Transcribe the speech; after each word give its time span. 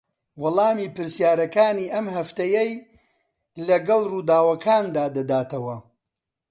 وەڵامی 0.41 0.87
پرسیارەکانی 0.95 1.91
ئەم 1.93 2.05
هەفتەیەی 2.15 2.71
لەگەڵ 3.67 4.01
ڕووداوەکاندا 4.11 5.05
دەداتەوە 5.15 5.77